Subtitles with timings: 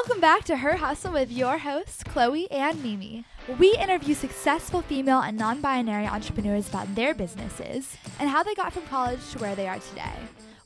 [0.00, 3.24] Welcome back to Her Hustle with your hosts, Chloe and Mimi.
[3.58, 8.72] We interview successful female and non binary entrepreneurs about their businesses and how they got
[8.72, 10.14] from college to where they are today.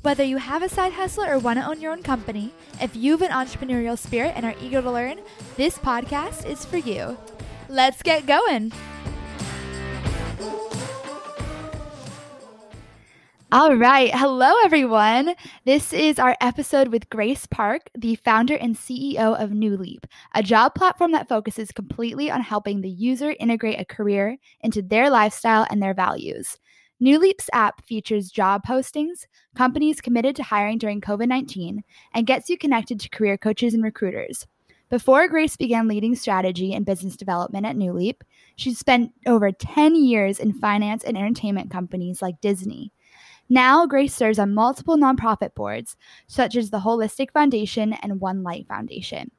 [0.03, 3.13] Whether you have a side hustle or want to own your own company, if you
[3.13, 5.21] have an entrepreneurial spirit and are eager to learn,
[5.57, 7.17] this podcast is for you.
[7.71, 8.71] Let's get going.
[13.53, 14.11] All right.
[14.15, 15.35] Hello, everyone.
[15.67, 20.43] This is our episode with Grace Park, the founder and CEO of New Leap, a
[20.43, 25.67] job platform that focuses completely on helping the user integrate a career into their lifestyle
[25.69, 26.57] and their values.
[26.99, 32.49] New Leap's app features job postings, companies committed to hiring during COVID 19, and gets
[32.49, 34.47] you connected to career coaches and recruiters.
[34.89, 38.25] Before Grace began leading strategy and business development at New Leap,
[38.57, 42.93] she spent over 10 years in finance and entertainment companies like Disney.
[43.53, 45.95] Now, Grace serves on multiple nonprofit boards,
[46.27, 49.31] such as the Holistic Foundation and One Light Foundation.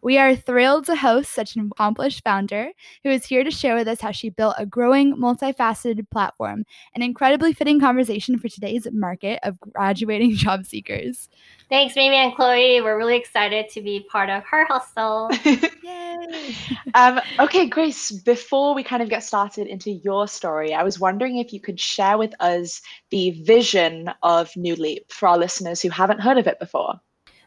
[0.00, 2.70] We are thrilled to host such an accomplished founder
[3.02, 7.02] who is here to share with us how she built a growing, multifaceted platform, an
[7.02, 11.28] incredibly fitting conversation for today's market of graduating job seekers.
[11.68, 12.80] Thanks, Mimi and Chloe.
[12.80, 15.30] We're really excited to be part of Her Hustle.
[15.82, 16.54] Yay!
[16.94, 21.38] um, okay, Grace, before we kind of get started into your story, I was wondering
[21.38, 25.90] if you could share with us the vision of New Leap for our listeners who
[25.90, 27.00] haven't heard of it before.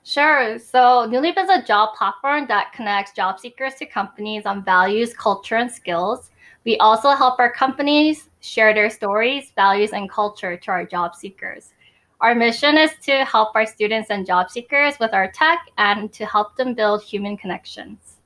[0.03, 0.57] Sure.
[0.57, 5.13] So New Leap is a job platform that connects job seekers to companies on values,
[5.13, 6.31] culture, and skills.
[6.65, 11.73] We also help our companies share their stories, values, and culture to our job seekers.
[12.19, 16.25] Our mission is to help our students and job seekers with our tech and to
[16.25, 18.17] help them build human connections.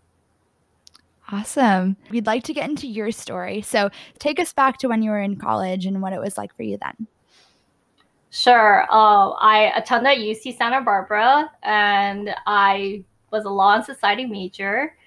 [1.31, 1.97] Awesome.
[2.09, 3.61] We'd like to get into your story.
[3.61, 6.55] So take us back to when you were in college and what it was like
[6.55, 7.07] for you then.
[8.35, 8.85] Sure.
[8.91, 14.97] Uh, I attended UC Santa Barbara and I was a law and society major.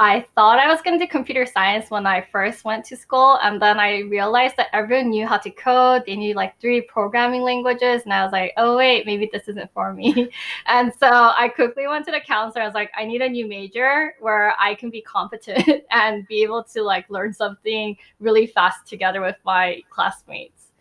[0.00, 3.38] I thought I was going to do computer science when I first went to school,
[3.44, 6.02] and then I realized that everyone knew how to code.
[6.04, 9.72] They knew like three programming languages, and I was like, "Oh wait, maybe this isn't
[9.72, 10.30] for me."
[10.66, 12.62] and so I quickly went to the counselor.
[12.62, 16.42] I was like, "I need a new major where I can be competent and be
[16.42, 20.73] able to like learn something really fast together with my classmates."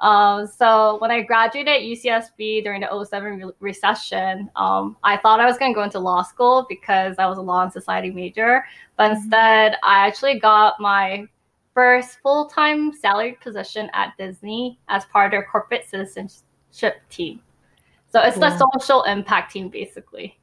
[0.00, 5.46] Um, so when I graduated UCSB during the 07 re- recession, um, I thought I
[5.46, 8.64] was going to go into law school because I was a law and society major.
[8.96, 9.16] But mm-hmm.
[9.16, 11.26] instead, I actually got my
[11.74, 17.40] first full time salary position at Disney as part of their corporate citizenship team.
[18.12, 20.38] So it's the social impact team, basically.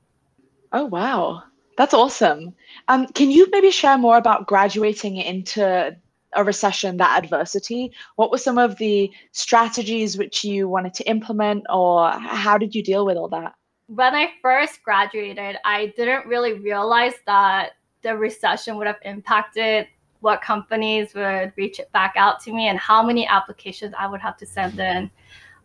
[0.72, 1.44] Oh, wow.
[1.78, 2.56] That's awesome.
[2.88, 5.96] Um, can you maybe share more about graduating into
[6.34, 11.64] a recession, that adversity, what were some of the strategies which you wanted to implement,
[11.70, 13.54] or how did you deal with all that?
[13.88, 17.72] When I first graduated, I didn't really realize that
[18.02, 19.88] the recession would have impacted
[20.20, 24.36] what companies would reach back out to me and how many applications I would have
[24.38, 25.10] to send in.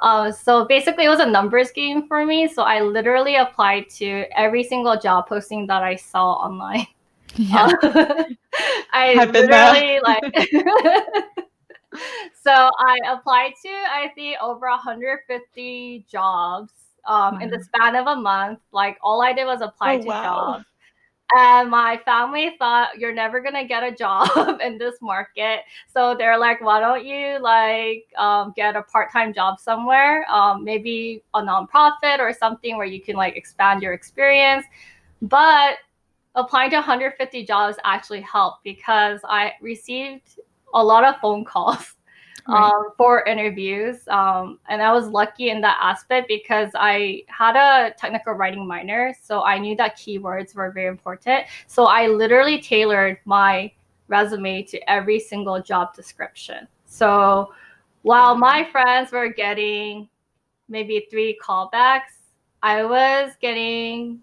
[0.01, 2.49] Uh, so basically, it was a numbers game for me.
[2.49, 6.87] So I literally applied to every single job posting that I saw online.
[7.37, 7.72] Yeah.
[7.82, 8.25] Uh,
[8.93, 10.22] I I've literally like.
[12.43, 16.72] so I applied to I think over 150 jobs
[17.06, 18.60] um, in the span of a month.
[18.72, 20.22] Like all I did was apply oh, to wow.
[20.22, 20.65] jobs.
[21.34, 26.37] And my family thought you're never gonna get a job in this market, so they're
[26.37, 32.19] like, "Why don't you like um, get a part-time job somewhere, um, maybe a nonprofit
[32.19, 34.66] or something where you can like expand your experience?"
[35.22, 35.78] But
[36.34, 40.41] applying to 150 jobs actually helped because I received
[40.75, 41.94] a lot of phone calls
[42.48, 42.72] right.
[42.72, 44.06] um, for interviews.
[44.09, 49.15] Um, and I was lucky in that aspect because I had a technical writing minor.
[49.22, 51.44] So I knew that keywords were very important.
[51.66, 53.72] So I literally tailored my
[54.09, 56.66] resume to every single job description.
[56.87, 57.53] So
[58.03, 60.09] while my friends were getting
[60.68, 62.18] maybe three callbacks,
[62.62, 64.22] I was getting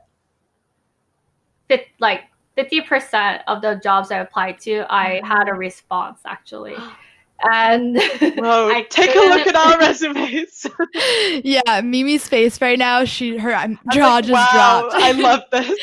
[2.00, 2.24] like
[2.58, 6.76] 50% of the jobs I applied to, I had a response actually.
[7.42, 7.96] And
[8.36, 10.66] Whoa, take a look at our resumes.
[11.42, 13.52] yeah, Mimi's face right now, she her
[13.94, 14.96] jaw like, just wow, dropped.
[14.96, 15.80] I love this.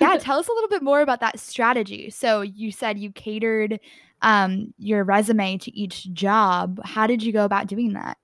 [0.00, 2.08] yeah, tell us a little bit more about that strategy.
[2.08, 3.80] So you said you catered
[4.22, 6.80] um, your resume to each job.
[6.84, 8.16] How did you go about doing that?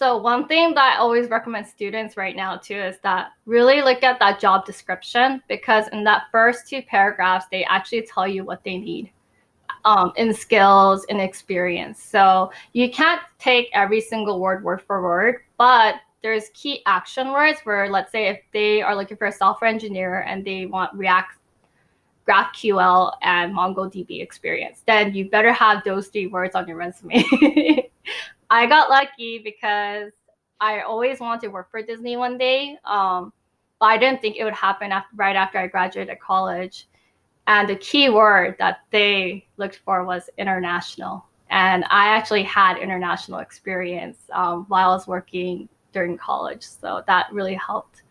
[0.00, 4.02] So one thing that I always recommend students right now too is that really look
[4.02, 8.64] at that job description because in that first two paragraphs they actually tell you what
[8.64, 9.12] they need
[9.84, 12.02] um, in skills and experience.
[12.02, 17.60] So you can't take every single word word for word, but there's key action words
[17.64, 21.36] where let's say if they are looking for a software engineer and they want React
[22.26, 27.22] GraphQL and MongoDB experience, then you better have those three words on your resume.
[28.50, 30.12] I got lucky because
[30.60, 33.32] I always wanted to work for Disney one day, um,
[33.78, 36.88] but I didn't think it would happen after, right after I graduated college.
[37.46, 41.24] And the key word that they looked for was international.
[41.48, 46.62] And I actually had international experience um, while I was working during college.
[46.62, 48.02] So that really helped.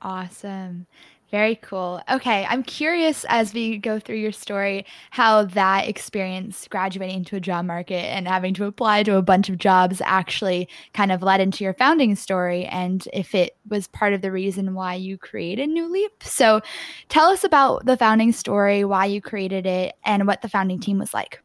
[0.00, 0.86] Awesome.
[1.32, 2.02] Very cool.
[2.10, 7.40] Okay, I'm curious as we go through your story how that experience graduating into a
[7.40, 11.40] job market and having to apply to a bunch of jobs actually kind of led
[11.40, 15.70] into your founding story and if it was part of the reason why you created
[15.70, 16.22] New Leap.
[16.22, 16.60] So
[17.08, 20.98] tell us about the founding story, why you created it, and what the founding team
[20.98, 21.42] was like.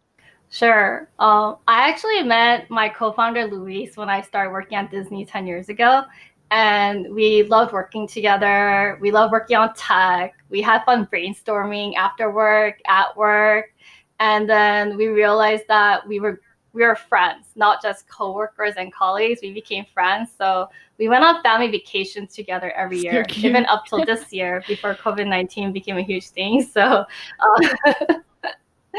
[0.50, 1.10] Sure.
[1.20, 5.48] Um, I actually met my co founder, Luis, when I started working at Disney 10
[5.48, 6.04] years ago
[6.52, 8.98] and we loved working together.
[9.02, 10.36] We loved working on tech.
[10.50, 13.74] We had fun brainstorming after work, at work,
[14.20, 16.42] and then we realized that we were
[16.74, 19.42] we were friends, not just coworkers and colleagues.
[19.42, 24.06] We became friends, so we went on family vacations together every year, even up till
[24.06, 26.64] this year before COVID nineteen became a huge thing.
[26.64, 27.06] So.
[27.40, 28.24] Um,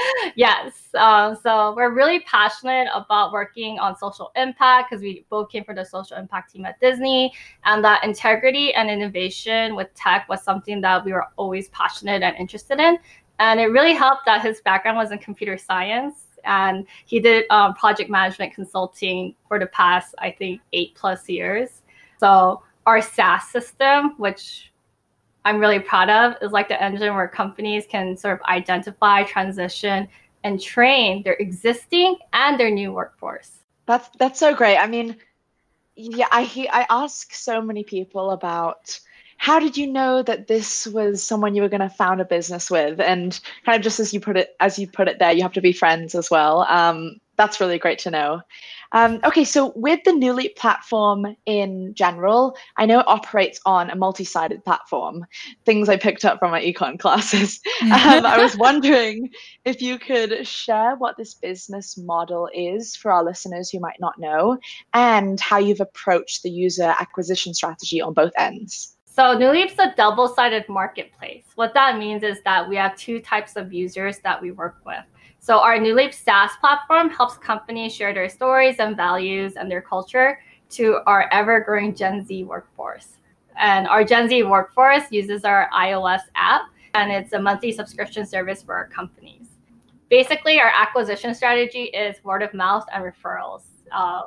[0.34, 0.72] yes.
[0.94, 5.76] Um, so we're really passionate about working on social impact because we both came from
[5.76, 7.32] the social impact team at Disney,
[7.64, 12.36] and that integrity and innovation with tech was something that we were always passionate and
[12.36, 12.98] interested in.
[13.38, 17.74] And it really helped that his background was in computer science and he did um,
[17.74, 21.82] project management consulting for the past, I think, eight plus years.
[22.18, 24.67] So our SaaS system, which
[25.44, 30.08] I'm really proud of is like the engine where companies can sort of identify, transition,
[30.44, 33.64] and train their existing and their new workforce.
[33.86, 34.76] That's that's so great.
[34.76, 35.16] I mean,
[35.96, 39.00] yeah, I I ask so many people about
[39.38, 42.70] how did you know that this was someone you were going to found a business
[42.70, 45.42] with and kind of just as you put it as you put it there you
[45.42, 48.42] have to be friends as well um, that's really great to know
[48.92, 53.90] um, okay, so with the New Leap platform in general, I know it operates on
[53.90, 55.26] a multi-sided platform.
[55.66, 57.60] Things I picked up from my econ classes.
[57.82, 59.30] um, I was wondering
[59.64, 64.18] if you could share what this business model is for our listeners who might not
[64.18, 64.58] know,
[64.94, 68.96] and how you've approached the user acquisition strategy on both ends.
[69.18, 71.42] So New Leap's a double-sided marketplace.
[71.56, 75.02] What that means is that we have two types of users that we work with.
[75.40, 79.82] So our New Leap SaaS platform helps companies share their stories and values and their
[79.82, 80.38] culture
[80.70, 83.16] to our ever-growing Gen Z workforce.
[83.56, 88.62] And our Gen Z workforce uses our iOS app, and it's a monthly subscription service
[88.62, 89.48] for our companies.
[90.10, 93.62] Basically, our acquisition strategy is word of mouth and referrals.
[93.90, 94.22] Uh,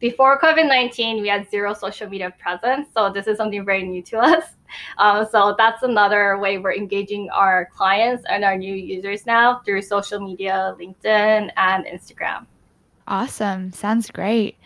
[0.00, 2.88] before COVID 19, we had zero social media presence.
[2.96, 4.44] So this is something very new to us.
[4.98, 9.82] Um, so that's another way we're engaging our clients and our new users now through
[9.82, 12.46] social media, LinkedIn, and Instagram.
[13.08, 13.72] Awesome.
[13.72, 14.59] Sounds great.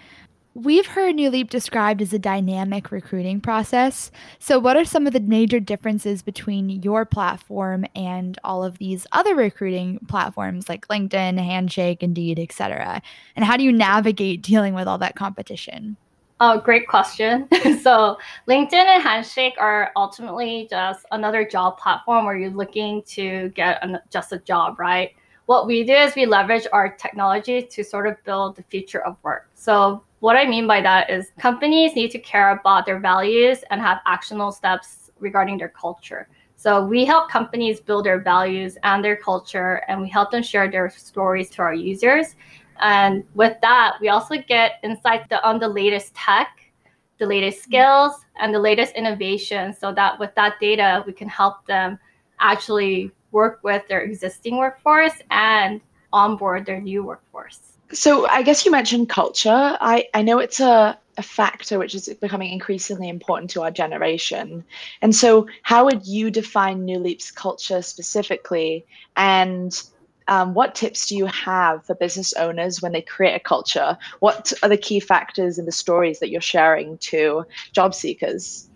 [0.57, 4.13] We've heard New Leap described as a dynamic recruiting process.
[4.39, 9.05] So, what are some of the major differences between your platform and all of these
[9.11, 13.03] other recruiting platforms like LinkedIn, Handshake, Indeed, etc.?
[13.35, 15.97] And how do you navigate dealing with all that competition?
[16.39, 17.49] Oh, great question.
[17.83, 18.17] so,
[18.49, 23.99] LinkedIn and Handshake are ultimately just another job platform where you're looking to get an,
[24.09, 25.17] just a job, right?
[25.47, 29.17] What we do is we leverage our technology to sort of build the future of
[29.25, 29.51] work.
[29.55, 33.79] So, what I mean by that is companies need to care about their values and
[33.83, 36.29] have actionable steps regarding their culture.
[36.57, 40.71] So we help companies build their values and their culture, and we help them share
[40.71, 42.37] their stories to our users.
[42.81, 46.73] And with that, we also get insights on the latest tech,
[47.19, 47.73] the latest mm-hmm.
[47.73, 51.99] skills, and the latest innovation so that with that data, we can help them
[52.41, 55.83] actually work with their existing workforce and
[56.15, 57.74] onboard their new workforce.
[57.93, 59.77] So I guess you mentioned culture.
[59.81, 64.65] I, I know it's a, a factor which is becoming increasingly important to our generation.
[65.03, 68.85] And so how would you define New Leap's culture specifically?
[69.17, 69.81] And
[70.29, 73.97] um, what tips do you have for business owners when they create a culture?
[74.21, 78.71] What are the key factors in the stories that you're sharing to job seekers?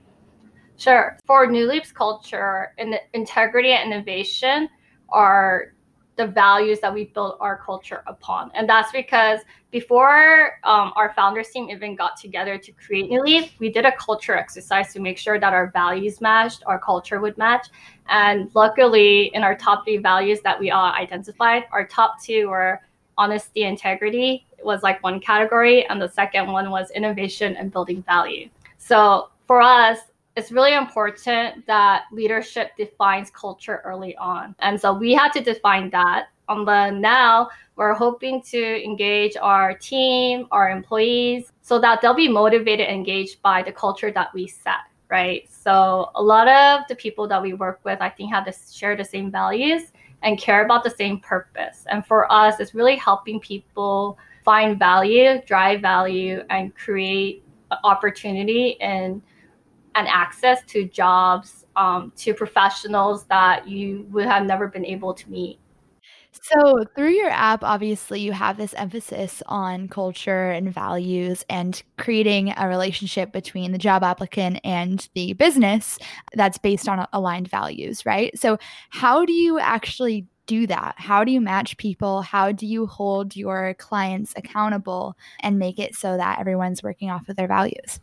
[0.77, 1.19] Sure.
[1.27, 4.69] For New Leap's culture, in integrity and innovation
[5.09, 5.73] are
[6.19, 8.51] the values that we built our culture upon.
[8.55, 13.53] And that's because before um, our founders team even got together to create New Leap,
[13.61, 17.39] we did a culture exercise to make sure that our values matched, our culture would
[17.39, 17.69] match.
[18.09, 22.83] And luckily, in our top three values that we all identified, our top two were
[23.17, 28.49] honesty, integrity, was like one category, and the second one was innovation and building value.
[28.79, 29.99] So for us,
[30.39, 34.55] it's really important that leadership defines culture early on.
[34.61, 36.29] And so we had to define that.
[36.49, 42.29] On the now, we're hoping to engage our team, our employees, so that they'll be
[42.29, 45.51] motivated and engaged by the culture that we set, right?
[45.51, 48.97] So a lot of the people that we work with, I think, have to share
[48.97, 49.91] the same values
[50.23, 51.85] and care about the same purpose.
[51.91, 57.43] And for us, it's really helping people find value, drive value, and create
[57.83, 59.21] opportunity and
[59.99, 65.29] and access to jobs um, to professionals that you would have never been able to
[65.29, 65.59] meet.
[66.41, 72.55] So, through your app, obviously, you have this emphasis on culture and values and creating
[72.57, 75.99] a relationship between the job applicant and the business
[76.35, 78.39] that's based on aligned values, right?
[78.39, 78.59] So,
[78.91, 80.95] how do you actually do that?
[80.97, 82.23] How do you match people?
[82.23, 87.29] How do you hold your clients accountable and make it so that everyone's working off
[87.29, 88.01] of their values?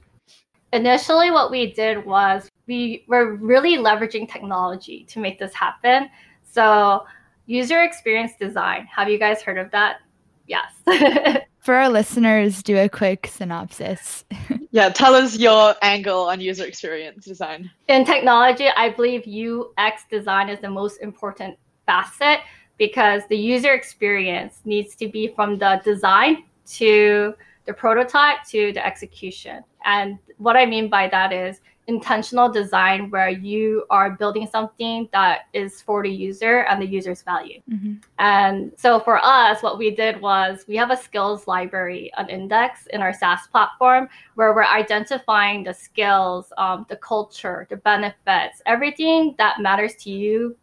[0.76, 6.10] Initially, what we did was we were really leveraging technology to make this happen.
[6.44, 7.06] So,
[7.46, 8.86] user experience design.
[8.94, 10.02] Have you guys heard of that?
[10.48, 10.74] Yes.
[11.60, 14.26] For our listeners, do a quick synopsis.
[14.72, 17.72] yeah, tell us your angle on user experience design.
[17.88, 22.42] In technology, I believe UX design is the most important facet
[22.78, 27.34] because the user experience needs to be from the design to
[27.66, 29.64] the prototype to the execution.
[29.86, 35.42] And what I mean by that is intentional design where you are building something that
[35.54, 37.62] is for the user and the user's value.
[37.72, 37.96] Mm-hmm.
[38.18, 42.88] And so for us, what we did was we have a skills library, an index
[42.88, 49.36] in our SaaS platform where we're identifying the skills, um, the culture, the benefits, everything
[49.38, 50.56] that matters to you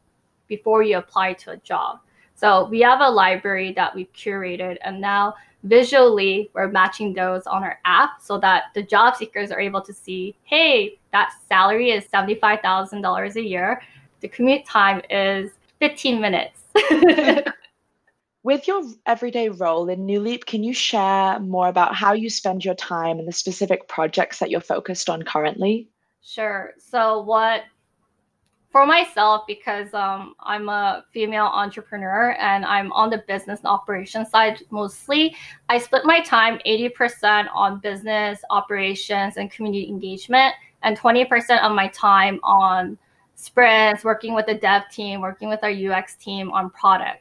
[0.48, 2.00] before you apply to a job.
[2.34, 7.62] So we have a library that we've curated, and now visually we're matching those on
[7.62, 12.04] our app so that the job seekers are able to see, hey, that salary is
[12.12, 13.82] $75,000 a year.
[14.20, 15.50] The commute time is
[15.80, 16.60] 15 minutes.
[18.44, 22.64] With your everyday role in New Leap, can you share more about how you spend
[22.64, 25.88] your time and the specific projects that you're focused on currently?
[26.22, 26.72] Sure.
[26.78, 27.62] So, what
[28.72, 34.30] for myself because um, I'm a female entrepreneur and I'm on the business and operations
[34.30, 35.36] side mostly.
[35.68, 41.88] I split my time 80% on business operations and community engagement, and 20% of my
[41.88, 42.98] time on
[43.34, 47.20] sprints, working with the dev team, working with our UX team on products.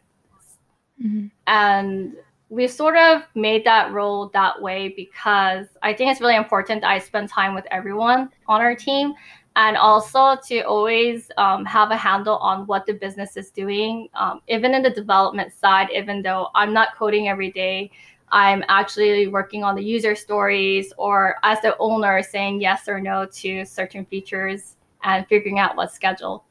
[1.03, 1.27] Mm-hmm.
[1.48, 2.15] And
[2.50, 6.89] we sort of made that role that way because I think it's really important that
[6.89, 9.13] I spend time with everyone on our team
[9.55, 14.41] and also to always um, have a handle on what the business is doing um,
[14.48, 17.91] even in the development side even though i'm not coding every day
[18.29, 23.25] i'm actually working on the user stories or as the owner saying yes or no
[23.25, 26.46] to certain features and figuring out what schedule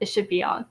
[0.00, 0.64] it should be on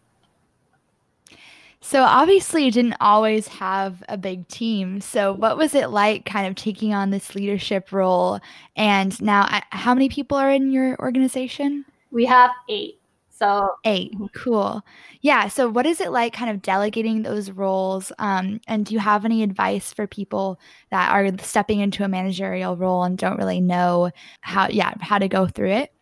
[1.84, 5.02] so obviously you didn't always have a big team.
[5.02, 8.40] So what was it like kind of taking on this leadership role?
[8.78, 11.84] And now how many people are in your organization?
[12.10, 13.00] We have 8.
[13.30, 14.14] So 8.
[14.14, 14.26] Mm-hmm.
[14.34, 14.82] Cool.
[15.22, 18.14] Yeah, so what is it like kind of delegating those roles?
[18.18, 22.78] Um, and do you have any advice for people that are stepping into a managerial
[22.78, 24.10] role and don't really know
[24.40, 25.93] how yeah, how to go through it?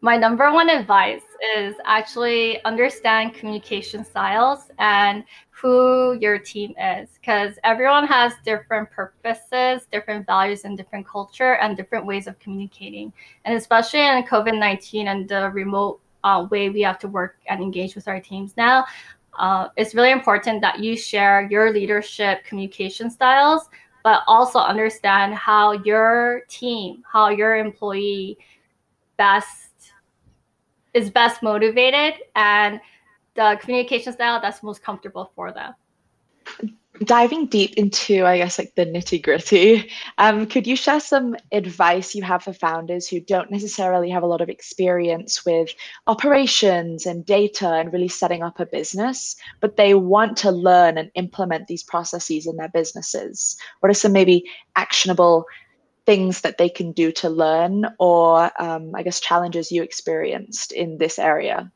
[0.00, 1.22] My number one advice
[1.56, 9.86] is actually understand communication styles and who your team is because everyone has different purposes
[9.90, 13.12] different values and different culture and different ways of communicating.
[13.44, 17.94] And especially in covid-19 and the remote uh, way we have to work and engage
[17.94, 18.84] with our teams now
[19.38, 23.68] uh, it's really important that you share your leadership communication styles
[24.02, 28.36] but also understand how your team how your employee
[29.16, 29.65] best
[30.96, 32.80] is best motivated and
[33.34, 35.74] the communication style that's most comfortable for them.
[37.04, 42.14] Diving deep into, I guess, like the nitty gritty, um, could you share some advice
[42.14, 45.68] you have for founders who don't necessarily have a lot of experience with
[46.06, 51.10] operations and data and really setting up a business, but they want to learn and
[51.14, 53.58] implement these processes in their businesses?
[53.80, 55.44] What are some maybe actionable
[56.06, 60.98] things that they can do to learn or um, i guess challenges you experienced in
[60.98, 61.70] this area?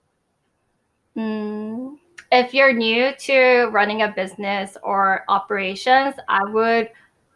[1.17, 1.99] Mm,
[2.31, 6.89] if you're new to running a business or operations i would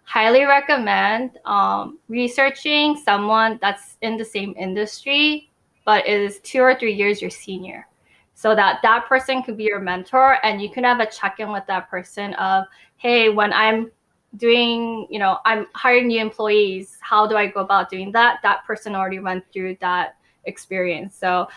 [0.04, 5.50] highly recommend um, researching someone that's in the same industry
[5.84, 7.86] but is two or three years your senior
[8.34, 11.64] so that that person could be your mentor and you can have a check-in with
[11.66, 12.64] that person of
[12.96, 13.90] hey when i'm
[14.36, 16.98] doing, you know, I'm hiring new employees.
[17.00, 18.40] How do I go about doing that?
[18.42, 21.16] That person already went through that experience.
[21.16, 21.48] So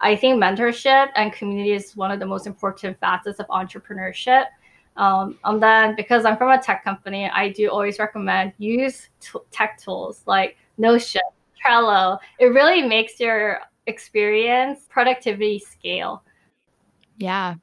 [0.00, 4.46] I think mentorship and community is one of the most important facets of entrepreneurship.
[4.96, 9.38] Um, and then because I'm from a tech company, I do always recommend use t-
[9.50, 11.22] tech tools like Notion,
[11.64, 12.18] Trello.
[12.38, 16.22] It really makes your experience productivity scale.
[17.18, 17.54] Yeah.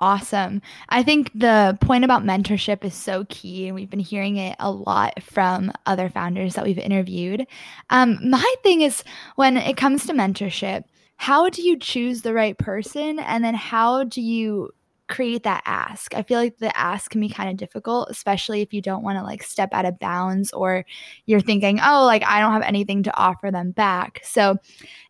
[0.00, 0.62] Awesome.
[0.88, 4.70] I think the point about mentorship is so key, and we've been hearing it a
[4.70, 7.46] lot from other founders that we've interviewed.
[7.90, 9.04] Um, my thing is
[9.36, 10.84] when it comes to mentorship,
[11.16, 13.18] how do you choose the right person?
[13.18, 14.70] And then how do you
[15.10, 16.14] create that ask.
[16.14, 19.18] I feel like the ask can be kind of difficult, especially if you don't want
[19.18, 20.86] to like step out of bounds or
[21.26, 24.20] you're thinking, oh, like I don't have anything to offer them back.
[24.22, 24.56] So,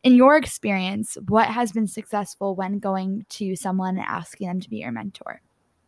[0.02, 4.70] in your experience, what has been successful when going to someone and asking them to
[4.70, 5.42] be your mentor?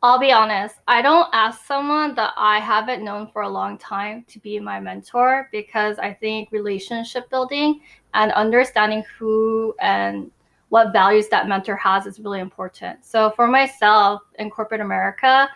[0.05, 4.25] I'll be honest, I don't ask someone that I haven't known for a long time
[4.29, 7.81] to be my mentor because I think relationship building
[8.13, 10.33] and understanding who and
[10.73, 13.05] what values that mentor has is really important.
[13.05, 15.47] So for myself in corporate America,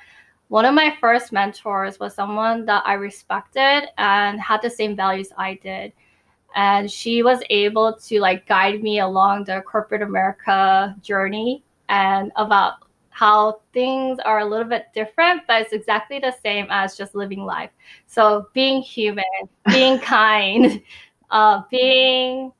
[0.48, 5.32] one of my first mentors was someone that I respected and had the same values
[5.38, 5.94] I did.
[6.54, 12.74] And she was able to like guide me along the corporate America journey and about
[13.08, 17.42] how things are a little bit different, but it's exactly the same as just living
[17.42, 17.70] life.
[18.06, 19.24] So being human,
[19.64, 20.82] being kind,
[21.30, 22.52] uh, being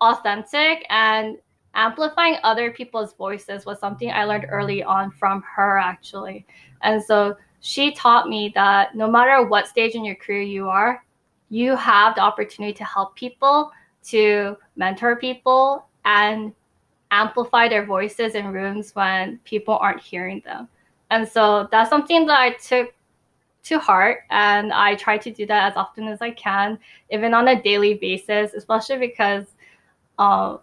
[0.00, 1.38] authentic, and
[1.74, 6.46] amplifying other people's voices was something I learned early on from her, actually.
[6.82, 11.04] And so she taught me that no matter what stage in your career you are,
[11.48, 13.70] you have the opportunity to help people,
[14.04, 16.52] to mentor people, and
[17.10, 20.68] amplify their voices in rooms when people aren't hearing them.
[21.10, 22.94] And so that's something that I took
[23.64, 26.78] to heart and I try to do that as often as I can,
[27.10, 29.44] even on a daily basis, especially because
[30.18, 30.56] uh,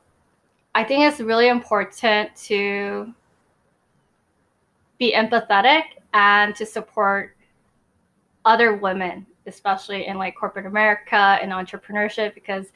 [0.76, 3.14] I think it's really important to
[4.98, 7.36] be empathetic and to support
[8.46, 12.68] other women, especially in like corporate America and entrepreneurship, because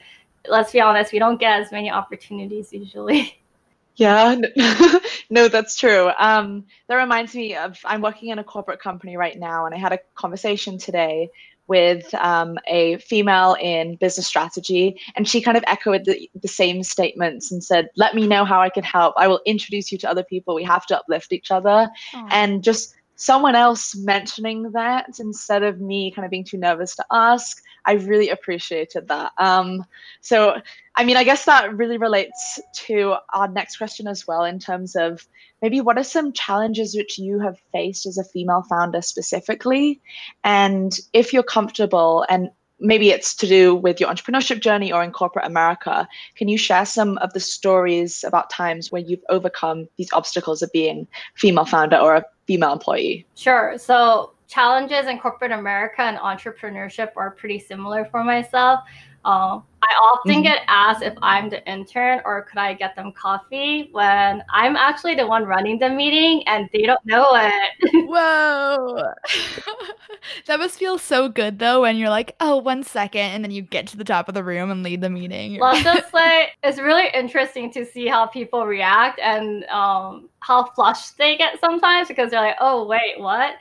[0.48, 3.38] let's be honest, we don't get as many opportunities usually.
[3.96, 4.34] Yeah,
[5.30, 6.10] no, that's true.
[6.18, 9.78] Um, that reminds me of I'm working in a corporate company right now, and I
[9.78, 11.30] had a conversation today
[11.66, 16.82] with um, a female in business strategy, and she kind of echoed the, the same
[16.82, 19.14] statements and said, "Let me know how I can help.
[19.16, 20.54] I will introduce you to other people.
[20.54, 22.28] We have to uplift each other." Aww.
[22.30, 27.04] And just someone else mentioning that instead of me kind of being too nervous to
[27.12, 29.32] ask, I really appreciated that.
[29.38, 29.84] Um,
[30.20, 30.56] so,
[30.96, 34.96] I mean, I guess that really relates to our next question as well, in terms
[34.96, 35.26] of
[35.62, 40.00] maybe what are some challenges which you have faced as a female founder specifically?
[40.42, 42.50] And if you're comfortable, and
[42.80, 46.84] maybe it's to do with your entrepreneurship journey or in corporate America, can you share
[46.84, 51.96] some of the stories about times where you've overcome these obstacles of being female founder
[51.96, 53.26] or a female employee?
[53.34, 53.78] Sure.
[53.78, 58.80] So challenges in corporate America and entrepreneurship are pretty similar for myself.
[59.24, 60.42] Uh, I often mm-hmm.
[60.42, 65.14] get asked if I'm the intern or could I get them coffee when I'm actually
[65.14, 68.06] the one running the meeting and they don't know it.
[68.06, 69.12] Whoa.
[70.46, 73.62] that must feel so good though when you're like, oh, one second, and then you
[73.62, 75.58] get to the top of the room and lead the meeting.
[75.58, 81.18] Well, just like it's really interesting to see how people react and um, how flushed
[81.18, 83.56] they get sometimes because they're like, oh, wait, what?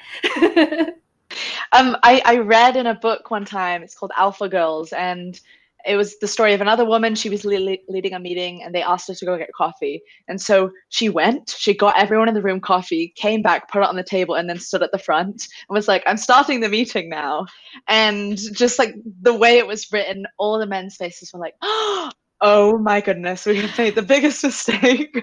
[1.72, 5.40] Um, I, I read in a book one time, it's called Alpha Girls, and
[5.86, 7.16] it was the story of another woman.
[7.16, 10.02] She was le- leading a meeting and they asked her to go get coffee.
[10.28, 13.90] And so she went, she got everyone in the room coffee, came back, put it
[13.90, 16.70] on the table, and then stood at the front and was like, I'm starting the
[16.70, 17.48] meeting now.
[17.88, 22.78] And just like the way it was written, all the men's faces were like, oh
[22.82, 25.22] my goodness, we have made the biggest mistake.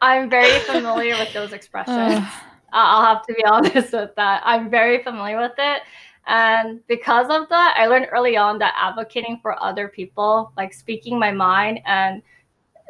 [0.00, 2.24] I'm very familiar with those expressions.
[2.72, 4.42] I'll have to be honest with that.
[4.44, 5.82] I'm very familiar with it.
[6.26, 11.18] And because of that, I learned early on that advocating for other people, like speaking
[11.18, 12.22] my mind and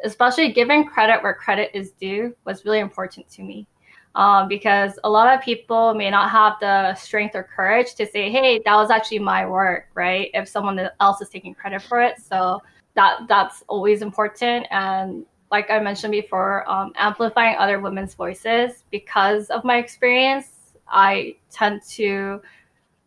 [0.03, 3.67] especially giving credit where credit is due, was really important to me.
[4.13, 8.29] Um, because a lot of people may not have the strength or courage to say,
[8.29, 10.29] "Hey, that was actually my work," right?
[10.33, 12.61] If someone else is taking credit for it, so
[12.95, 14.67] that that's always important.
[14.69, 21.35] And like I mentioned before, um, amplifying other women's voices because of my experience, I
[21.51, 22.41] tend to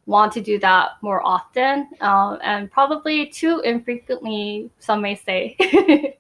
[0.07, 5.57] want to do that more often uh, and probably too infrequently, some may say.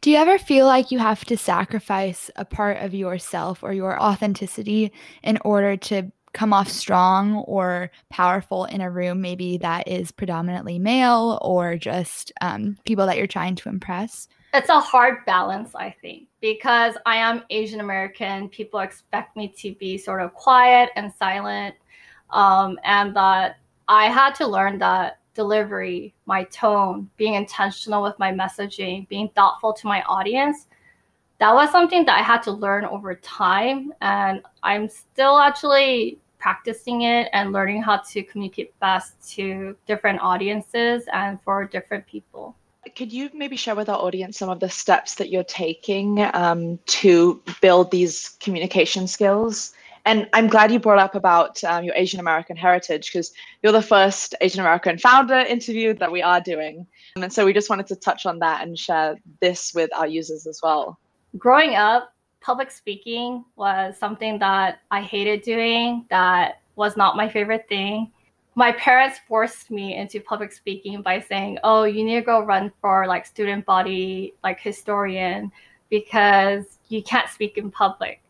[0.00, 4.00] do you ever feel like you have to sacrifice a part of yourself or your
[4.00, 4.92] authenticity
[5.24, 10.78] in order to come off strong or powerful in a room maybe that is predominantly
[10.78, 14.28] male or just um, people that you're trying to impress?
[14.54, 18.48] It's a hard balance, I think, because I am Asian American.
[18.48, 21.74] People expect me to be sort of quiet and silent,
[22.30, 23.56] um, and that
[23.88, 29.72] I had to learn that delivery, my tone, being intentional with my messaging, being thoughtful
[29.72, 30.68] to my audience,
[31.38, 33.92] that was something that I had to learn over time.
[34.02, 41.06] And I'm still actually practicing it and learning how to communicate best to different audiences
[41.12, 42.54] and for different people.
[42.96, 46.78] Could you maybe share with our audience some of the steps that you're taking um,
[46.86, 49.72] to build these communication skills?
[50.06, 53.80] And I'm glad you brought up about um, your Asian American heritage because you're the
[53.80, 56.86] first Asian American founder interview that we are doing.
[57.16, 60.46] And so we just wanted to touch on that and share this with our users
[60.46, 60.98] as well.
[61.38, 67.66] Growing up, public speaking was something that I hated doing, that was not my favorite
[67.68, 68.12] thing.
[68.56, 72.72] My parents forced me into public speaking by saying, "Oh, you need to go run
[72.80, 75.50] for like student body like historian
[75.90, 78.24] because you can't speak in public."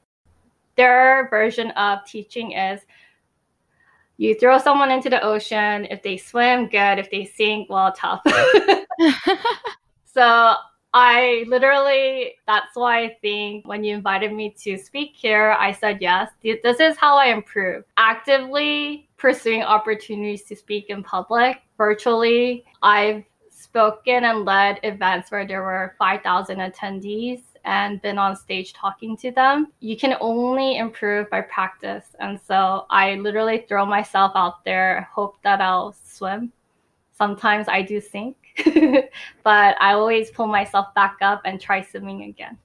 [0.77, 2.81] their version of teaching is
[4.17, 5.87] you throw someone into the ocean.
[5.91, 6.99] If they swim, good.
[6.99, 8.23] If they sink, well, tough.
[10.05, 10.55] so
[10.97, 15.99] I literally, that's why I think when you invited me to speak here, I said
[16.01, 16.31] yes.
[16.43, 17.83] This is how I improve.
[17.97, 22.65] Actively pursuing opportunities to speak in public, virtually.
[22.81, 29.17] I've spoken and led events where there were 5,000 attendees and been on stage talking
[29.17, 29.73] to them.
[29.81, 32.15] You can only improve by practice.
[32.21, 36.53] And so I literally throw myself out there, hope that I'll swim.
[37.17, 38.37] Sometimes I do sink,
[39.45, 42.59] but I always pull myself back up and try swimming again.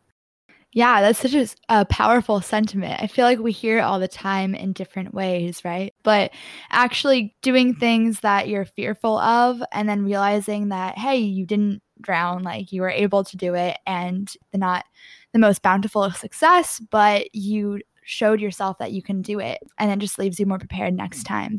[0.71, 3.01] Yeah, that's such a, a, powerful sentiment.
[3.01, 5.95] I feel like we hear it all the time in different ways, right?
[6.03, 6.31] But
[6.69, 12.43] actually doing things that you're fearful of and then realizing that, hey, you didn't drown,
[12.43, 14.85] like you were able to do it and not
[15.33, 19.59] the most bountiful of success, but you showed yourself that you can do it.
[19.79, 21.57] And it just leaves you more prepared next time.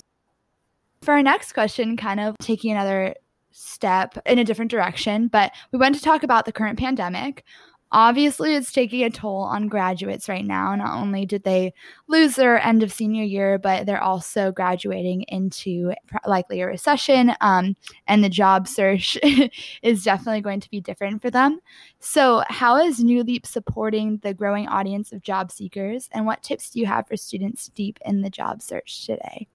[1.03, 3.15] For our next question, kind of taking another
[3.53, 7.45] step in a different direction, but we went to talk about the current pandemic.
[7.93, 10.77] Obviously, it's taking a toll on graduates right now.
[10.77, 11.75] Not only did they
[12.07, 15.93] lose their end of senior year, but they're also graduating into
[16.25, 17.75] likely a recession, um,
[18.07, 19.19] and the job search
[19.83, 21.59] is definitely going to be different for them.
[21.99, 26.71] So, how is New Leap supporting the growing audience of job seekers, and what tips
[26.71, 29.49] do you have for students deep in the job search today?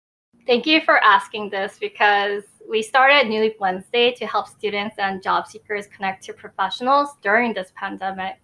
[0.46, 5.22] Thank you for asking this because we started New Leap Wednesday to help students and
[5.22, 8.36] job seekers connect to professionals during this pandemic.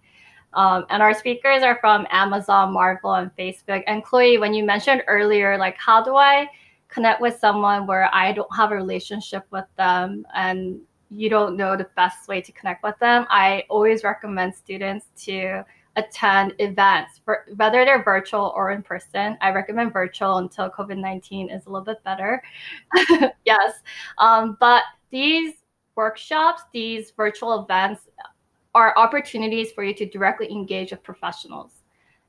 [0.53, 3.83] Um, and our speakers are from Amazon, Marvel, and Facebook.
[3.87, 6.47] And Chloe, when you mentioned earlier, like, how do I
[6.89, 10.79] connect with someone where I don't have a relationship with them and
[11.09, 13.25] you don't know the best way to connect with them?
[13.29, 15.63] I always recommend students to
[15.95, 17.21] attend events,
[17.55, 19.37] whether they're virtual or in person.
[19.41, 22.41] I recommend virtual until COVID 19 is a little bit better.
[23.45, 23.81] yes.
[24.17, 25.55] Um, but these
[25.95, 28.07] workshops, these virtual events
[28.73, 31.73] are opportunities for you to directly engage with professionals.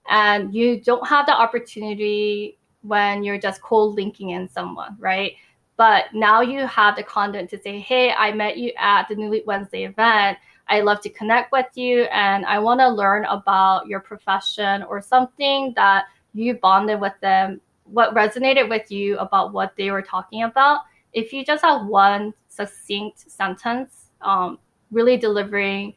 [0.09, 5.35] And you don't have the opportunity when you're just cold linking in someone, right?
[5.77, 9.31] But now you have the content to say, hey, I met you at the New
[9.31, 10.39] Leap Wednesday event
[10.73, 15.03] I love to connect with you and I want to learn about your profession or
[15.03, 20.45] something that you bonded with them, what resonated with you about what they were talking
[20.45, 20.81] about.
[21.13, 24.59] If you just have one succinct sentence, um,
[24.91, 25.93] really delivering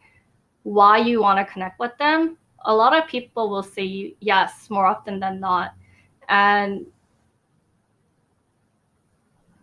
[0.63, 4.87] why you want to connect with them, a lot of people will say yes more
[4.87, 5.73] often than not.
[6.27, 6.85] And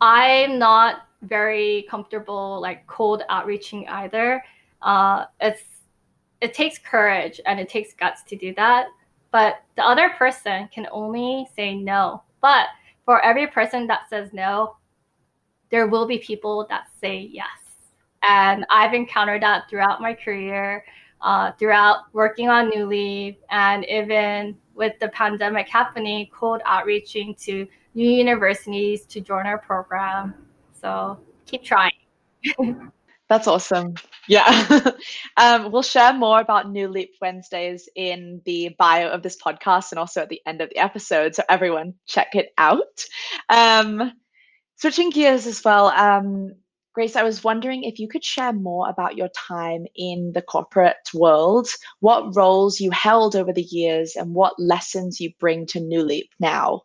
[0.01, 4.43] I'm not very comfortable like cold outreaching either
[4.83, 5.63] uh, it's
[6.41, 8.87] it takes courage and it takes guts to do that.
[9.31, 12.23] But the other person can only say no.
[12.41, 12.67] But
[13.05, 14.77] for every person that says no,
[15.71, 17.49] there will be people that say yes.
[18.23, 20.85] And I've encountered that throughout my career,
[21.21, 27.67] uh, throughout working on New Leap, and even with the pandemic happening, cold outreaching to
[27.95, 30.35] new universities to join our program.
[30.73, 31.93] So keep trying.
[33.33, 33.95] That's awesome.
[34.29, 34.91] Yeah.
[35.39, 39.99] um, we'll share more about New Leap Wednesdays in the bio of this podcast and
[39.99, 41.35] also at the end of the episode.
[41.35, 43.07] So everyone check it out.
[43.49, 44.13] Um,
[44.77, 45.87] switching gears as well.
[45.87, 46.57] Um,
[46.93, 51.09] Grace, I was wondering if you could share more about your time in the corporate
[51.15, 51.69] world,
[52.01, 56.29] what roles you held over the years, and what lessons you bring to New Leap
[56.39, 56.83] now.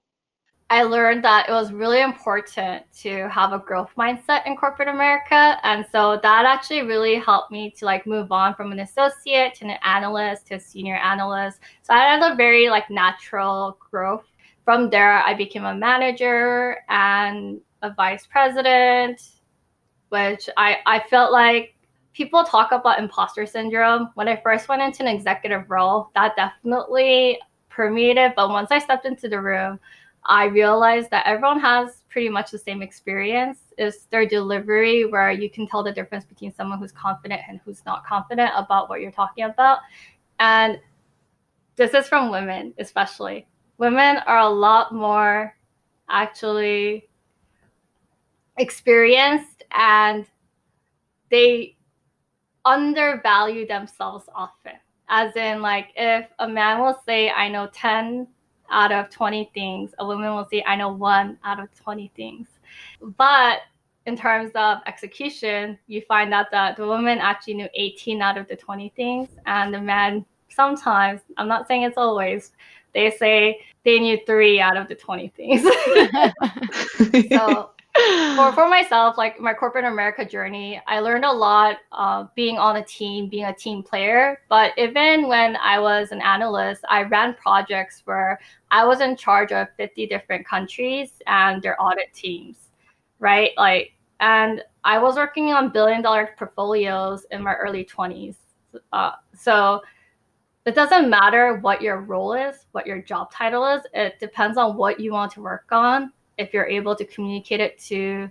[0.69, 5.57] I learned that it was really important to have a growth mindset in corporate America.
[5.63, 9.65] And so that actually really helped me to like move on from an associate to
[9.65, 11.59] an analyst to a senior analyst.
[11.83, 14.25] So I had a very like natural growth.
[14.65, 19.21] From there, I became a manager and a vice president,
[20.09, 21.75] which I, I felt like
[22.11, 24.09] people talk about imposter syndrome.
[24.15, 28.33] When I first went into an executive role, that definitely permeated.
[28.35, 29.79] But once I stepped into the room,
[30.27, 33.59] I realized that everyone has pretty much the same experience.
[33.77, 37.85] Is their delivery where you can tell the difference between someone who's confident and who's
[37.85, 39.79] not confident about what you're talking about.
[40.39, 40.79] And
[41.77, 43.47] this is from women, especially.
[43.77, 45.55] Women are a lot more
[46.09, 47.07] actually
[48.57, 50.25] experienced and
[51.29, 51.77] they
[52.65, 54.73] undervalue themselves often.
[55.09, 58.27] As in, like, if a man will say, I know 10
[58.71, 59.93] out of 20 things.
[59.99, 62.47] A woman will say, I know one out of 20 things.
[63.17, 63.61] But
[64.05, 68.47] in terms of execution, you find out that the woman actually knew 18 out of
[68.47, 72.51] the 20 things, and the man sometimes, I'm not saying it's always,
[72.93, 75.61] they say they knew three out of the 20 things.
[77.29, 77.71] so
[78.35, 82.77] for, for myself, like my corporate America journey, I learned a lot uh, being on
[82.77, 84.39] a team, being a team player.
[84.49, 88.39] But even when I was an analyst, I ran projects where
[88.71, 92.69] I was in charge of 50 different countries and their audit teams,
[93.19, 93.51] right?
[93.57, 98.35] Like, and I was working on billion dollar portfolios in my early 20s.
[98.93, 99.81] Uh, so
[100.65, 103.81] it doesn't matter what your role is, what your job title is.
[103.93, 107.79] It depends on what you want to work on if you're able to communicate it
[107.79, 108.29] to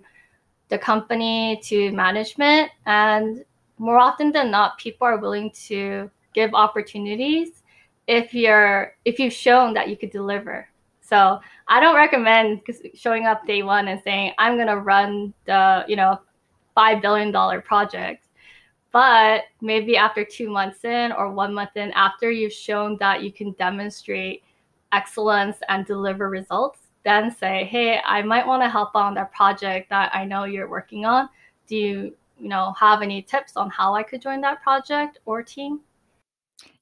[0.69, 2.71] the company, to management.
[2.87, 3.45] And
[3.79, 7.63] more often than not, people are willing to give opportunities
[8.07, 10.69] if you're if you've shown that you could deliver.
[11.01, 12.63] So I don't recommend
[12.95, 16.21] showing up day one and saying I'm gonna run the you know
[16.75, 18.27] five billion dollar project.
[18.93, 23.31] But maybe after two months in or one month in, after you've shown that you
[23.31, 24.43] can demonstrate
[24.93, 29.89] excellence and deliver results, then say, hey, I might want to help on that project
[29.91, 31.29] that I know you're working on.
[31.69, 35.43] Do you, you know, have any tips on how I could join that project or
[35.43, 35.81] team?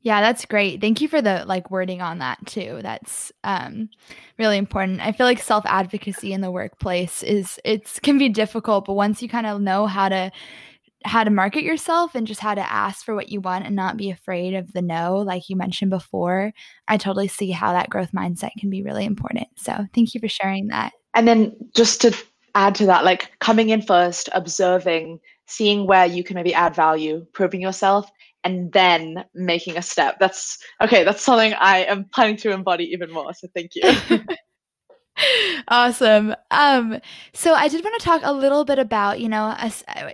[0.00, 0.80] Yeah, that's great.
[0.80, 2.80] Thank you for the like wording on that too.
[2.82, 3.90] That's um
[4.38, 5.00] really important.
[5.00, 9.28] I feel like self-advocacy in the workplace is it's can be difficult, but once you
[9.28, 10.30] kind of know how to
[11.05, 13.97] how to market yourself and just how to ask for what you want and not
[13.97, 16.53] be afraid of the no, like you mentioned before,
[16.88, 19.49] I totally see how that growth mindset can be really important.
[19.57, 20.93] So thank you for sharing that.
[21.14, 22.17] And then just to
[22.55, 27.27] add to that, like coming in first, observing, seeing where you can maybe add value,
[27.33, 28.11] proving yourself,
[28.43, 30.19] and then making a step.
[30.21, 33.33] That's okay, that's something I am planning to embody even more.
[33.35, 33.95] So thank you.
[35.68, 36.35] awesome.
[36.50, 37.00] Um,
[37.33, 39.57] so I did want to talk a little bit about, you know,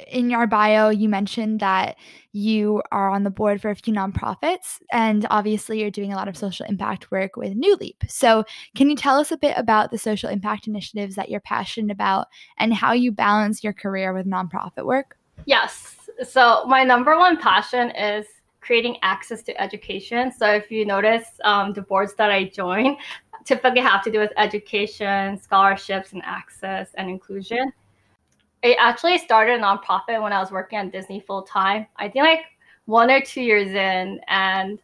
[0.08, 1.96] in your bio, you mentioned that
[2.32, 6.28] you are on the board for a few nonprofits, and obviously you're doing a lot
[6.28, 8.04] of social impact work with New Leap.
[8.08, 8.44] So,
[8.76, 12.28] can you tell us a bit about the social impact initiatives that you're passionate about
[12.58, 15.16] and how you balance your career with nonprofit work?
[15.46, 15.96] Yes.
[16.22, 18.26] So, my number one passion is
[18.60, 20.30] creating access to education.
[20.30, 22.96] So if you notice um, the boards that I join,
[23.50, 27.72] typically have to do with education, scholarships, and access and inclusion.
[28.62, 31.86] I actually started a nonprofit when I was working at Disney full time.
[31.96, 32.44] I think like
[32.84, 34.78] one or two years in, and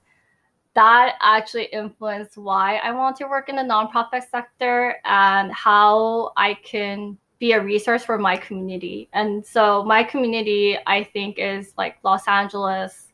[0.74, 6.54] that actually influenced why I want to work in the nonprofit sector and how I
[6.54, 9.08] can be a resource for my community.
[9.12, 13.05] And so my community, I think, is like Los Angeles,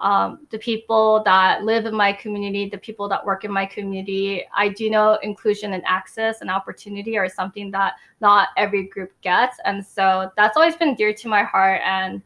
[0.00, 4.44] um, the people that live in my community, the people that work in my community.
[4.54, 9.56] I do know inclusion and access and opportunity are something that not every group gets.
[9.64, 11.80] And so that's always been dear to my heart.
[11.84, 12.22] And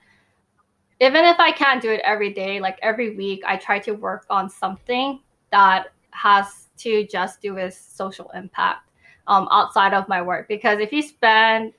[1.00, 4.26] even if I can't do it every day, like every week, I try to work
[4.28, 8.90] on something that has to just do with social impact
[9.26, 10.46] um, outside of my work.
[10.46, 11.72] Because if you spend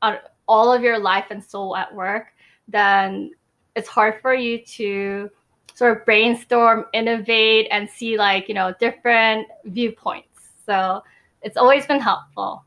[0.00, 0.16] uh,
[0.48, 2.28] all of your life and soul at work,
[2.68, 3.32] then
[3.76, 5.30] it's hard for you to
[5.74, 10.40] sort of brainstorm, innovate, and see like, you know, different viewpoints.
[10.64, 11.02] So
[11.42, 12.64] it's always been helpful.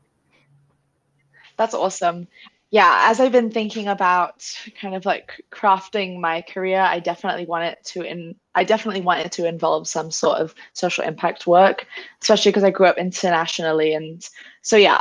[1.56, 2.28] That's awesome.
[2.70, 4.48] Yeah, as I've been thinking about
[4.80, 9.26] kind of like crafting my career, I definitely want it to in I definitely want
[9.26, 11.86] it to involve some sort of social impact work,
[12.22, 14.26] especially because I grew up internationally and
[14.62, 15.00] so yeah,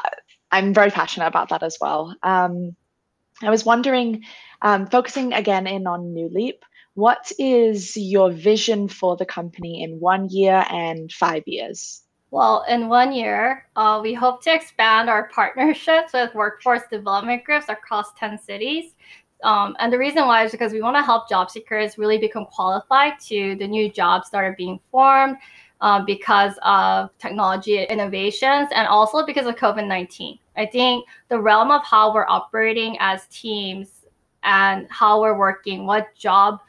[0.52, 2.16] I'm very passionate about that as well.
[2.24, 2.76] Um,
[3.44, 4.24] I was wondering
[4.62, 6.64] um, focusing again in on New Leap,
[6.96, 12.04] what is your vision for the company in one year and five years?
[12.32, 17.70] Well, in one year, uh, we hope to expand our partnerships with workforce development groups
[17.70, 18.96] across 10 cities.
[19.44, 22.46] Um, and the reason why is because we want to help job seekers really become
[22.46, 25.38] qualified to the new jobs that are being formed
[25.82, 30.38] uh, because of technology innovations and also because of COVID 19.
[30.58, 33.99] I think the realm of how we're operating as teams
[34.44, 36.60] and how we're working, what job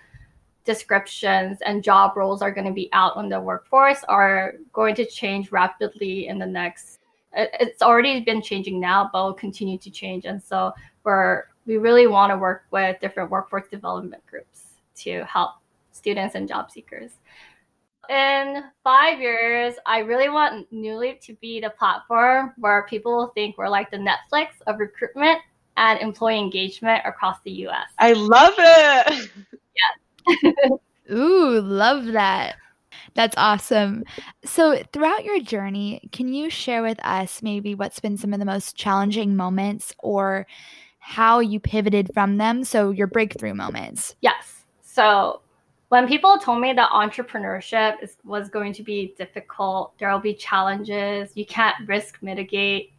[0.64, 5.06] descriptions and job roles are going to be out on the workforce are going to
[5.06, 7.00] change rapidly in the next
[7.32, 10.24] it's already been changing now but will continue to change.
[10.24, 10.72] And so
[11.04, 14.62] we're we really want to work with different workforce development groups
[14.96, 15.52] to help
[15.92, 17.12] students and job seekers.
[18.08, 23.56] In five years i really want new leap to be the platform where people think
[23.56, 25.40] we're like the netflix of recruitment
[25.80, 29.30] and employee engagement across the us i love it
[29.74, 30.60] Yeah.
[31.12, 32.56] Ooh, love that.
[33.14, 34.04] That's awesome.
[34.44, 38.44] So, throughout your journey, can you share with us maybe what's been some of the
[38.44, 40.46] most challenging moments or
[40.98, 42.62] how you pivoted from them?
[42.64, 44.14] So, your breakthrough moments.
[44.20, 44.64] Yes.
[44.82, 45.40] So,
[45.88, 50.34] when people told me that entrepreneurship is, was going to be difficult, there will be
[50.34, 52.92] challenges, you can't risk mitigate.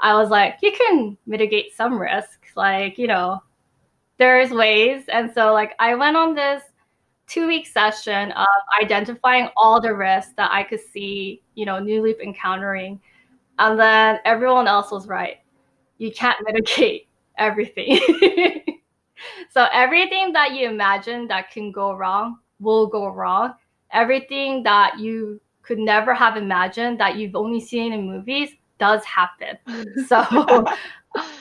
[0.00, 2.40] I was like, you can mitigate some risk.
[2.54, 3.42] Like, you know,
[4.18, 5.04] there's ways.
[5.08, 6.62] And so, like, I went on this
[7.26, 8.46] two week session of
[8.82, 13.00] identifying all the risks that I could see, you know, New Leap encountering.
[13.58, 15.38] And then everyone else was right.
[15.98, 17.98] You can't mitigate everything.
[19.50, 23.54] so everything that you imagine that can go wrong will go wrong.
[23.92, 29.58] Everything that you could never have imagined that you've only seen in movies does happen.
[30.06, 30.18] So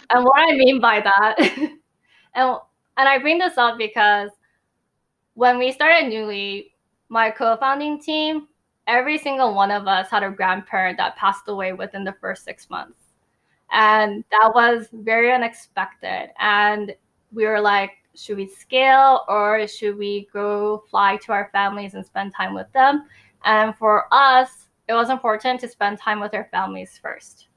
[0.09, 1.35] and what I mean by that
[2.35, 2.57] and
[2.97, 4.31] and I bring this up because
[5.33, 6.71] when we started New Leap,
[7.09, 8.47] my co-founding team,
[8.87, 12.69] every single one of us had a grandparent that passed away within the first six
[12.69, 12.99] months.
[13.71, 16.29] And that was very unexpected.
[16.39, 16.95] And
[17.33, 22.05] we were like, should we scale or should we go fly to our families and
[22.05, 23.07] spend time with them?
[23.43, 27.47] And for us, it was important to spend time with our families first.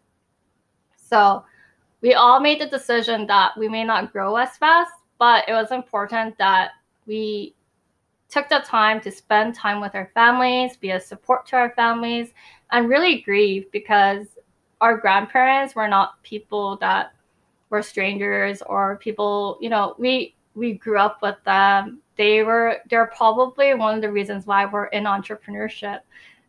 [0.97, 1.45] So
[2.01, 5.73] we all made the decision that we may not grow as fast, but it was
[5.73, 6.73] important that
[7.07, 7.55] we
[8.29, 12.33] took the time to spend time with our families, be a support to our families,
[12.71, 14.27] and really grieve because
[14.81, 17.13] our grandparents were not people that
[17.71, 22.01] were strangers or people, you know, we we grew up with them.
[22.17, 26.01] They were they're probably one of the reasons why we're in entrepreneurship.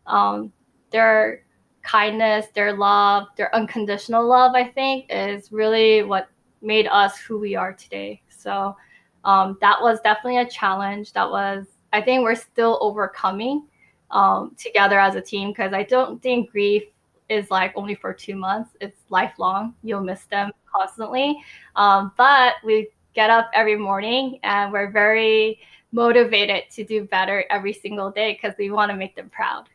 [0.06, 0.52] Um,
[0.90, 1.44] their
[1.82, 6.28] kindness, their love, their unconditional love, I think, is really what
[6.62, 8.22] made us who we are today.
[8.28, 8.76] So
[9.24, 11.12] um, that was definitely a challenge.
[11.12, 13.66] That was, I think we're still overcoming
[14.10, 16.84] um, together as a team because I don't think grief
[17.28, 18.70] is like only for two months.
[18.80, 19.74] It's lifelong.
[19.82, 21.42] You'll miss them constantly.
[21.76, 25.60] Um, but we get up every morning and we're very
[25.92, 29.68] motivated to do better every single day because we want to make them proud.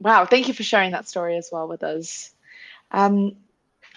[0.00, 2.34] Wow, thank you for sharing that story as well with us.
[2.90, 3.36] Um,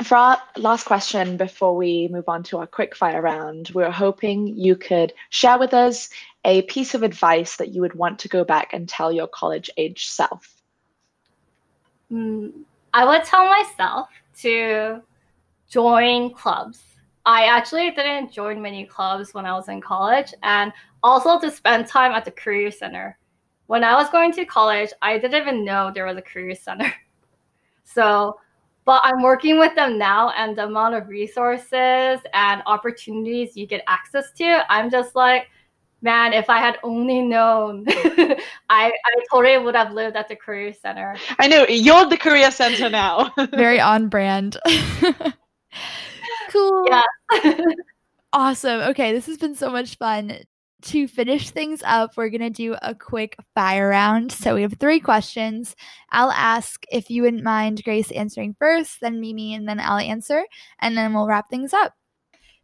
[0.04, 3.92] for our last question before we move on to our quick fire round, we are
[3.92, 6.10] hoping you could share with us
[6.46, 9.70] a piece of advice that you would want to go back and tell your college
[9.76, 10.62] age self.
[12.12, 12.52] Mm,
[12.94, 14.10] I would tell myself
[14.42, 15.02] to
[15.70, 16.84] join clubs.
[17.26, 20.72] I actually didn't join many clubs when I was in college, and
[21.04, 23.18] also to spend time at the career center.
[23.68, 26.94] When I was going to college, I didn't even know there was a career center.
[27.90, 28.38] So
[28.88, 33.84] but I'm working with them now, and the amount of resources and opportunities you get
[33.86, 35.50] access to, I'm just like,
[36.02, 40.72] man, if I had only known, I, I totally would have lived at the career
[40.72, 41.18] center.
[41.38, 43.30] I know you're the career center now.
[43.52, 44.56] Very on brand.
[46.50, 46.88] cool.
[46.88, 47.04] Yeah.
[48.32, 48.80] awesome.
[48.92, 50.40] Okay, this has been so much fun
[50.88, 54.32] to finish things up, we're going to do a quick fire round.
[54.32, 55.76] So we have three questions.
[56.12, 60.46] I'll ask if you wouldn't mind Grace answering first, then Mimi, and then I'll answer,
[60.80, 61.94] and then we'll wrap things up.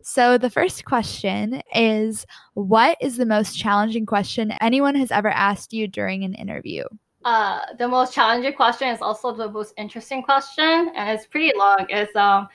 [0.02, 2.26] So the first question is
[2.56, 6.84] What is the most challenging question anyone has ever asked you during an interview?
[7.26, 11.86] Uh, the most challenging question is also the most interesting question, and it's pretty long.
[11.90, 12.50] It's um,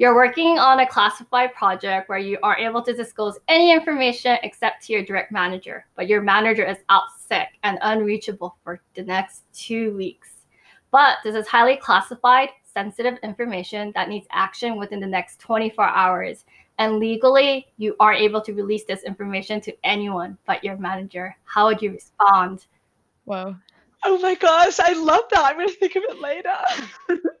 [0.00, 4.82] you're working on a classified project where you are able to disclose any information except
[4.86, 9.42] to your direct manager, but your manager is out sick and unreachable for the next
[9.52, 10.46] two weeks.
[10.90, 16.46] But this is highly classified, sensitive information that needs action within the next 24 hours.
[16.78, 21.36] And legally, you are able to release this information to anyone but your manager.
[21.44, 22.64] How would you respond?
[23.26, 23.54] Whoa.
[24.06, 25.44] Oh my gosh, I love that.
[25.44, 26.56] I'm gonna think of it later.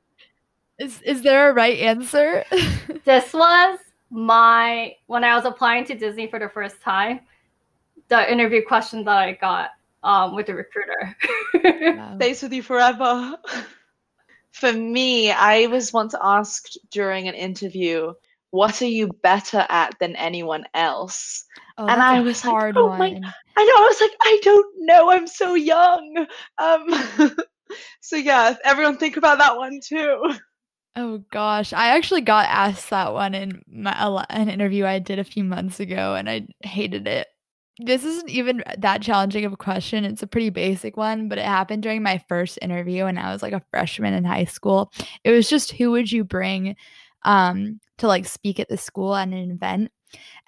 [0.80, 2.44] is is there a right answer?
[3.04, 3.78] this was
[4.10, 7.20] my when I was applying to Disney for the first time,
[8.08, 9.70] the interview question that I got
[10.02, 11.16] um, with the recruiter.
[11.96, 12.16] wow.
[12.16, 13.36] Stays with you forever.
[14.52, 18.14] For me, I was once asked during an interview,
[18.50, 21.44] "What are you better at than anyone else?"
[21.76, 22.98] Oh, and I was like, "Oh one.
[22.98, 23.06] my!"
[23.56, 23.76] I know.
[23.76, 25.10] I was like, "I don't know.
[25.10, 26.26] I'm so young."
[26.58, 27.36] Um,
[28.00, 30.34] so yeah, everyone think about that one too.
[31.02, 35.24] Oh gosh, I actually got asked that one in my an interview I did a
[35.24, 37.26] few months ago, and I hated it.
[37.78, 40.04] This isn't even that challenging of a question.
[40.04, 43.42] It's a pretty basic one, but it happened during my first interview, and I was
[43.42, 44.92] like a freshman in high school.
[45.24, 46.76] It was just who would you bring
[47.22, 49.92] um, to like speak at the school at an event,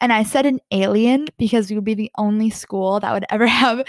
[0.03, 3.47] and I said an alien because we would be the only school that would ever
[3.47, 3.87] have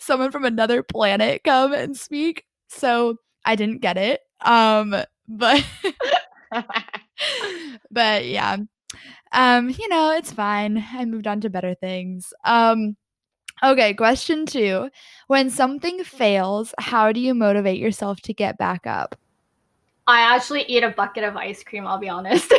[0.00, 2.46] someone from another planet come and speak.
[2.68, 4.20] So I didn't get it.
[4.42, 4.96] Um,
[5.28, 5.64] but
[7.90, 8.56] but yeah.
[9.32, 10.84] Um, you know, it's fine.
[10.92, 12.32] I moved on to better things.
[12.44, 12.96] Um,
[13.62, 14.90] okay, question 2.
[15.28, 19.16] When something fails, how do you motivate yourself to get back up?
[20.06, 22.50] I actually eat a bucket of ice cream, I'll be honest.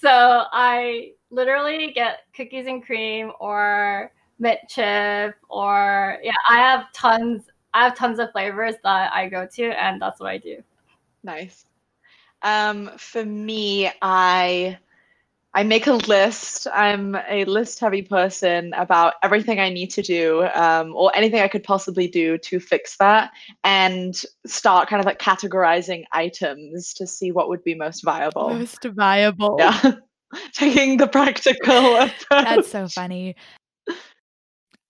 [0.00, 7.44] so, I literally get cookies and cream or mint chip or yeah, I have tons
[7.74, 10.62] I have tons of flavors that I go to, and that's what I do.
[11.22, 11.66] Nice.
[12.42, 14.78] Um, for me, I
[15.56, 16.66] I make a list.
[16.72, 21.48] I'm a list heavy person about everything I need to do um, or anything I
[21.48, 23.30] could possibly do to fix that
[23.62, 28.50] and start kind of like categorizing items to see what would be most viable.
[28.50, 29.56] Most viable.
[29.58, 29.92] Yeah.
[30.52, 32.12] Taking the practical approach.
[32.30, 33.36] That's so funny.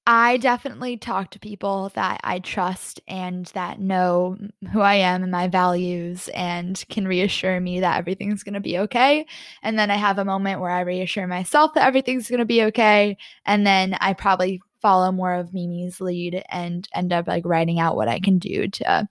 [0.06, 4.36] I definitely talk to people that I trust and that know
[4.70, 8.78] who I am and my values and can reassure me that everything's going to be
[8.80, 9.24] okay.
[9.62, 12.64] And then I have a moment where I reassure myself that everything's going to be
[12.64, 13.16] okay.
[13.46, 17.96] And then I probably follow more of Mimi's lead and end up like writing out
[17.96, 19.08] what I can do to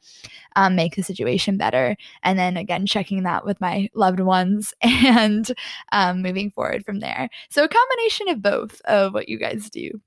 [0.55, 1.97] um, make the situation better.
[2.21, 5.51] And then again, checking that with my loved ones and
[5.91, 7.29] um, moving forward from there.
[7.49, 9.99] So, a combination of both of what you guys do.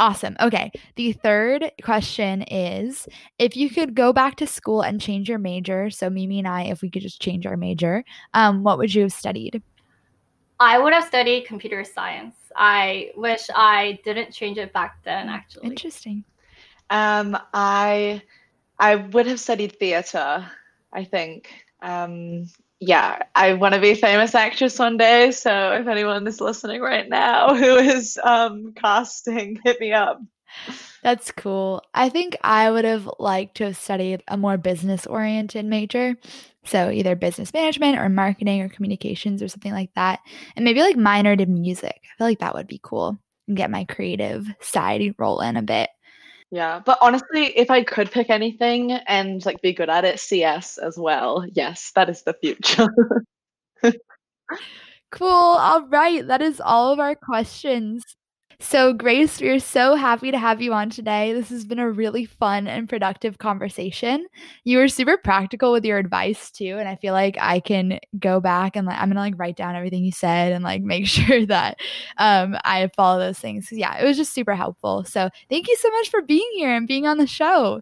[0.00, 0.34] Awesome.
[0.40, 0.72] Okay.
[0.96, 3.06] The third question is
[3.38, 6.62] if you could go back to school and change your major, so Mimi and I,
[6.64, 9.62] if we could just change our major, um, what would you have studied?
[10.58, 12.34] I would have studied computer science.
[12.56, 15.68] I wish I didn't change it back then, actually.
[15.68, 16.24] Interesting.
[16.88, 18.22] Um, I
[18.78, 20.50] I would have studied theater,
[20.94, 21.52] I think.
[21.82, 22.46] Um,
[22.80, 25.30] yeah, I want to be a famous actress one day.
[25.32, 30.20] So if anyone is listening right now who is um, casting, hit me up.
[31.02, 31.82] That's cool.
[31.94, 36.16] I think I would have liked to have studied a more business oriented major.
[36.64, 40.20] So either business management or marketing or communications or something like that.
[40.56, 42.00] And maybe like minored in music.
[42.02, 45.88] I feel like that would be cool and get my creative side rolling a bit.
[46.52, 50.78] Yeah, but honestly, if I could pick anything and like be good at it, CS
[50.78, 51.44] as well.
[51.52, 52.88] Yes, that is the future.
[55.12, 55.28] cool.
[55.28, 56.26] All right.
[56.26, 58.02] That is all of our questions.
[58.62, 61.32] So, Grace, we're so happy to have you on today.
[61.32, 64.26] This has been a really fun and productive conversation.
[64.64, 68.38] You were super practical with your advice too, and I feel like I can go
[68.38, 71.46] back and like I'm gonna like write down everything you said and like make sure
[71.46, 71.78] that
[72.18, 73.68] um, I follow those things.
[73.72, 75.04] Yeah, it was just super helpful.
[75.04, 77.80] So, thank you so much for being here and being on the show.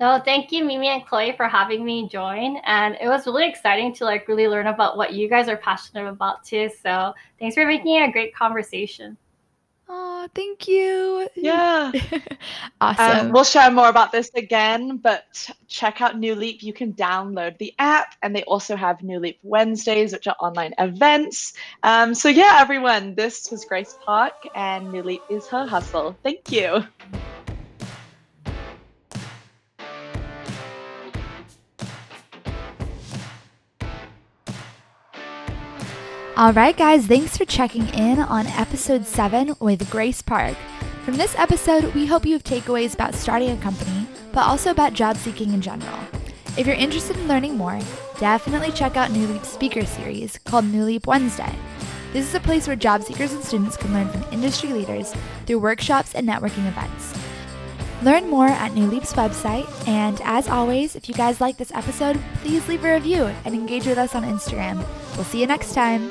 [0.00, 2.56] No, thank you, Mimi and Chloe, for having me join.
[2.66, 6.08] And it was really exciting to like really learn about what you guys are passionate
[6.08, 6.68] about too.
[6.82, 9.16] So thanks for making it a great conversation.
[9.88, 11.28] Oh, thank you.
[11.34, 11.92] Yeah.
[12.80, 13.26] awesome.
[13.26, 16.62] Um, we'll share more about this again, but check out New Leap.
[16.62, 20.74] You can download the app, and they also have New Leap Wednesdays, which are online
[20.78, 21.54] events.
[21.82, 26.16] Um, so, yeah, everyone, this was Grace Park, and New Leap is her hustle.
[26.22, 26.84] Thank you.
[36.34, 40.56] All right, guys, thanks for checking in on episode 7 with Grace Park.
[41.04, 44.94] From this episode, we hope you have takeaways about starting a company, but also about
[44.94, 45.98] job seeking in general.
[46.56, 47.78] If you're interested in learning more,
[48.18, 51.54] definitely check out New Leap's speaker series called New Leap Wednesday.
[52.14, 55.14] This is a place where job seekers and students can learn from industry leaders
[55.44, 57.21] through workshops and networking events.
[58.02, 62.18] Learn more at New Leap's website, and as always, if you guys like this episode,
[62.42, 64.84] please leave a review and engage with us on Instagram.
[65.14, 66.10] We'll see you next time.